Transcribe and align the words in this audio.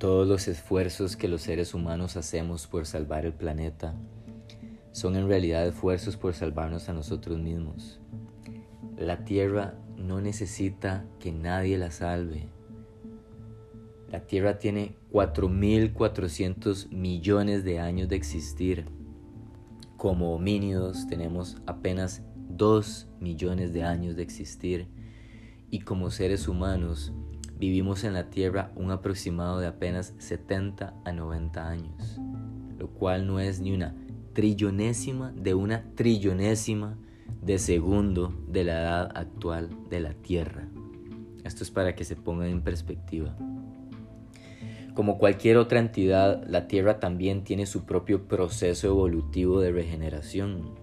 Todos 0.00 0.26
los 0.26 0.48
esfuerzos 0.48 1.14
que 1.14 1.28
los 1.28 1.42
seres 1.42 1.74
humanos 1.74 2.16
hacemos 2.16 2.66
por 2.66 2.86
salvar 2.86 3.26
el 3.26 3.34
planeta 3.34 3.94
son 4.92 5.14
en 5.14 5.28
realidad 5.28 5.66
esfuerzos 5.66 6.16
por 6.16 6.32
salvarnos 6.32 6.88
a 6.88 6.94
nosotros 6.94 7.38
mismos. 7.38 8.00
La 8.96 9.26
Tierra 9.26 9.74
no 9.98 10.22
necesita 10.22 11.04
que 11.18 11.32
nadie 11.32 11.76
la 11.76 11.90
salve. 11.90 12.48
La 14.10 14.20
Tierra 14.20 14.58
tiene 14.58 14.96
4.400 15.12 16.88
millones 16.88 17.62
de 17.62 17.78
años 17.78 18.08
de 18.08 18.16
existir. 18.16 18.86
Como 19.98 20.34
homínidos 20.34 21.08
tenemos 21.08 21.58
apenas 21.66 22.22
2 22.48 23.06
millones 23.20 23.74
de 23.74 23.82
años 23.82 24.16
de 24.16 24.22
existir. 24.22 24.88
Y 25.68 25.80
como 25.80 26.10
seres 26.10 26.48
humanos 26.48 27.12
vivimos 27.60 28.04
en 28.04 28.14
la 28.14 28.30
Tierra 28.30 28.72
un 28.74 28.90
aproximado 28.90 29.60
de 29.60 29.66
apenas 29.66 30.14
70 30.16 30.94
a 31.04 31.12
90 31.12 31.68
años, 31.68 32.18
lo 32.78 32.88
cual 32.88 33.26
no 33.26 33.38
es 33.38 33.60
ni 33.60 33.72
una 33.72 33.94
trillonésima 34.32 35.30
de 35.32 35.52
una 35.52 35.84
trillonésima 35.94 36.96
de 37.42 37.58
segundo 37.58 38.32
de 38.48 38.64
la 38.64 38.80
edad 38.80 39.10
actual 39.14 39.68
de 39.90 40.00
la 40.00 40.14
Tierra. 40.14 40.68
Esto 41.44 41.62
es 41.62 41.70
para 41.70 41.94
que 41.94 42.04
se 42.04 42.16
ponga 42.16 42.48
en 42.48 42.62
perspectiva. 42.62 43.36
Como 44.94 45.18
cualquier 45.18 45.58
otra 45.58 45.80
entidad, 45.80 46.42
la 46.48 46.66
Tierra 46.66 46.98
también 46.98 47.44
tiene 47.44 47.66
su 47.66 47.84
propio 47.84 48.26
proceso 48.26 48.86
evolutivo 48.86 49.60
de 49.60 49.70
regeneración. 49.70 50.74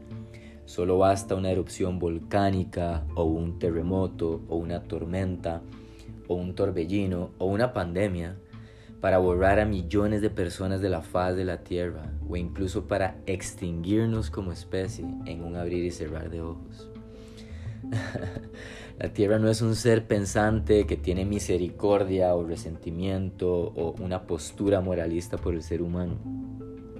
Solo 0.66 0.99
basta 0.99 1.34
una 1.34 1.49
erupción 1.49 1.98
volcánica 1.98 3.04
o 3.16 3.23
un 3.23 3.57
terremoto 3.57 4.44
o 4.48 4.57
una 4.57 4.84
tormenta 4.84 5.63
o 6.28 6.36
un 6.36 6.56
torbellino 6.56 7.32
o 7.38 7.46
una 7.46 7.74
pandemia 7.74 8.38
para 9.02 9.20
borrar 9.20 9.60
a 9.60 9.66
millones 9.66 10.22
de 10.22 10.30
personas 10.30 10.82
de 10.82 10.90
la 10.90 11.02
faz 11.02 11.36
de 11.36 11.46
la 11.46 11.64
Tierra 11.64 12.12
o 12.28 12.36
incluso 12.36 12.88
para 12.88 13.18
extinguirnos 13.26 14.30
como 14.30 14.52
especie 14.52 15.05
en 15.26 15.44
un 15.44 15.55
abrir 15.55 15.86
y 15.86 15.92
cerrar 15.92 16.30
de 16.30 16.42
ojos. 16.42 16.90
la 19.00 19.14
Tierra 19.14 19.40
no 19.40 19.50
es 19.50 19.62
un 19.62 19.76
ser 19.76 20.08
pensante 20.08 20.88
que 20.88 20.98
tiene 20.98 21.26
misericordia 21.26 22.34
o 22.36 22.44
resentimiento 22.44 23.50
o 23.50 23.96
una 24.00 24.24
postura 24.24 24.82
moralista 24.82 25.38
por 25.38 25.54
el 25.54 25.62
ser 25.62 25.82
humano. 25.82 26.18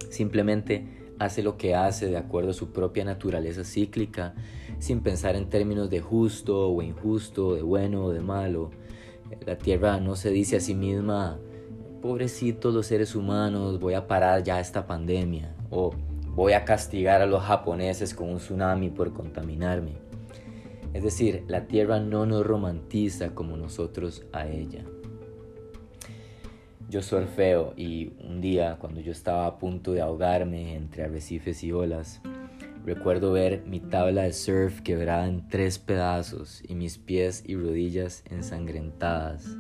Simplemente 0.10 0.86
hace 1.20 1.42
lo 1.42 1.58
que 1.58 1.76
hace 1.76 2.08
de 2.08 2.18
acuerdo 2.18 2.52
a 2.52 2.54
su 2.54 2.72
propia 2.72 3.04
naturaleza 3.04 3.64
cíclica, 3.64 4.36
sin 4.80 5.02
pensar 5.02 5.36
en 5.36 5.50
términos 5.50 5.90
de 5.90 6.00
justo 6.00 6.70
o 6.70 6.82
injusto, 6.82 7.56
de 7.56 7.64
bueno 7.64 8.06
o 8.06 8.14
de 8.14 8.22
malo. 8.22 8.72
La 9.46 9.58
Tierra 9.58 10.00
no 10.00 10.16
se 10.16 10.30
dice 10.30 10.58
a 10.58 10.60
sí 10.60 10.76
misma, 10.76 11.40
pobrecitos 12.02 12.74
los 12.74 12.86
seres 12.86 13.16
humanos, 13.16 13.80
voy 13.80 13.94
a 13.94 14.08
parar 14.08 14.44
ya 14.44 14.60
esta 14.60 14.88
pandemia 14.88 15.56
o 15.70 15.92
voy 16.36 16.54
a 16.54 16.66
castigar 16.66 17.22
a 17.22 17.26
los 17.26 17.44
japoneses 17.44 18.14
con 18.14 18.30
un 18.30 18.38
tsunami 18.38 18.90
por 18.90 19.14
contaminarme. 19.14 19.94
Es 20.94 21.04
decir, 21.04 21.44
la 21.48 21.68
Tierra 21.68 22.00
no 22.00 22.26
nos 22.26 22.46
romantiza 22.46 23.34
como 23.34 23.58
nosotros 23.58 24.26
a 24.32 24.48
ella. 24.48 24.84
Yo 26.90 27.02
surfeo 27.02 27.74
y 27.76 28.14
un 28.24 28.40
día 28.40 28.78
cuando 28.80 29.02
yo 29.02 29.12
estaba 29.12 29.46
a 29.46 29.58
punto 29.58 29.92
de 29.92 30.02
ahogarme 30.02 30.76
entre 30.76 31.04
arrecifes 31.04 31.64
y 31.64 31.72
olas, 31.74 32.22
recuerdo 32.88 33.34
ver 33.34 33.64
mi 33.68 33.82
tabla 33.82 34.24
de 34.24 34.32
surf 34.32 34.80
quebrada 34.80 35.28
en 35.28 35.50
tres 35.50 35.78
pedazos 35.78 36.64
y 36.66 36.74
mis 36.74 36.98
pies 36.98 37.44
y 37.46 37.58
rodillas 37.58 38.24
ensangrentadas. 38.30 39.58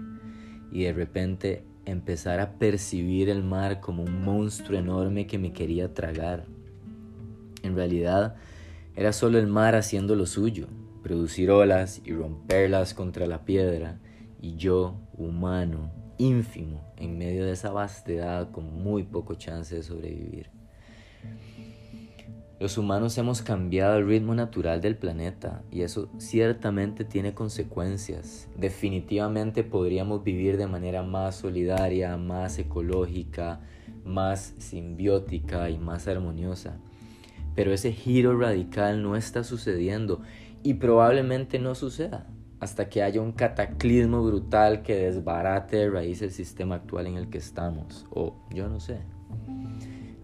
Y 0.72 0.86
de 0.86 0.94
repente 0.94 1.66
empezar 1.86 2.39
a 2.39 2.53
percibir 2.53 3.27
el 3.30 3.43
mar 3.43 3.82
como 3.82 4.04
un 4.04 4.23
monstruo 4.23 4.80
enorme 4.80 5.27
que 5.27 5.38
me 5.38 5.52
quería 5.52 5.93
tragar. 5.93 6.45
En 7.64 7.76
realidad, 7.76 8.38
era 8.95 9.11
solo 9.11 9.39
el 9.39 9.48
mar 9.48 9.76
haciendo 9.76 10.15
lo 10.15 10.26
suyo, 10.26 10.67
producir 11.04 11.52
olas 11.52 12.02
y 12.05 12.14
romperlas 12.14 12.94
contra 12.94 13.27
la 13.27 13.44
piedra, 13.44 13.99
y 14.42 14.55
yo, 14.55 15.02
humano, 15.17 15.92
ínfimo, 16.17 16.82
en 16.95 17.17
medio 17.17 17.45
de 17.45 17.52
esa 17.52 17.71
vastedad 17.71 18.52
con 18.52 18.73
muy 18.82 19.04
poco 19.04 19.36
chance 19.36 19.76
de 19.76 19.83
sobrevivir. 19.83 20.49
Los 22.60 22.80
humanos 22.80 23.16
hemos 23.20 23.44
cambiado 23.44 23.98
el 23.98 24.08
ritmo 24.08 24.34
natural 24.34 24.82
del 24.82 24.95
planeta 24.95 25.62
y 25.72 25.84
eso 25.84 26.10
ciertamente 26.18 27.06
tiene 27.06 27.36
consecuencias. 27.36 28.48
Definitivamente 28.58 29.64
podríamos 29.64 30.23
vivir 30.23 30.58
de 30.58 30.66
manera 30.66 31.04
más 31.04 31.36
solidaria, 31.36 32.18
más 32.18 32.58
ecológica, 32.58 33.60
más 34.04 34.56
simbiótica 34.58 35.70
y 35.70 35.78
más 35.78 36.08
armoniosa. 36.08 36.80
Pero 37.54 37.73
ese 37.73 37.92
giro 37.92 38.36
radical 38.40 39.04
no 39.04 39.16
está 39.16 39.44
sucediendo 39.44 40.22
y 40.64 40.76
probablemente 40.76 41.60
no 41.60 41.76
suceda 41.76 42.26
hasta 42.60 42.89
que 42.89 43.04
haya 43.04 43.22
un 43.22 43.34
cataclismo 43.34 44.24
brutal 44.24 44.82
que 44.82 44.95
desbarate 44.95 45.78
de 45.78 45.89
raíz 45.92 46.24
el 46.24 46.32
sistema 46.32 46.76
actual 46.76 47.06
en 47.06 47.18
el 47.18 47.30
que 47.30 47.38
estamos. 47.38 48.08
O 48.10 48.36
yo 48.50 48.68
no 48.68 48.80
sé. 48.80 48.98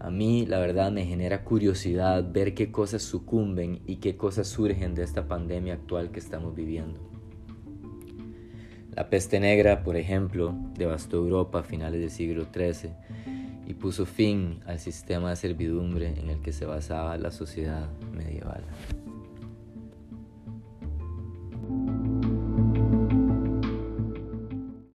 A 0.04 0.10
mí 0.10 0.44
la 0.44 0.58
verdad 0.58 0.92
me 0.92 1.06
genera 1.06 1.44
curiosidad 1.44 2.30
ver 2.30 2.52
qué 2.52 2.70
cosas 2.70 3.02
sucumben 3.02 3.80
y 3.86 3.96
qué 3.96 4.18
cosas 4.18 4.46
surgen 4.48 4.94
de 4.94 5.02
esta 5.02 5.28
pandemia 5.28 5.72
actual 5.72 6.10
que 6.10 6.20
estamos 6.20 6.54
viviendo. 6.54 7.00
La 8.94 9.08
peste 9.08 9.40
negra, 9.40 9.82
por 9.82 9.96
ejemplo, 9.96 10.54
devastó 10.76 11.16
Europa 11.16 11.60
a 11.60 11.62
finales 11.62 12.02
del 12.02 12.10
siglo 12.10 12.48
XIII 12.52 12.90
y 13.66 13.72
puso 13.72 14.04
fin 14.04 14.60
al 14.66 14.78
sistema 14.78 15.30
de 15.30 15.36
servidumbre 15.36 16.12
en 16.20 16.28
el 16.28 16.42
que 16.42 16.52
se 16.52 16.66
basaba 16.66 17.16
la 17.16 17.30
sociedad 17.30 17.88
medieval. 18.12 18.62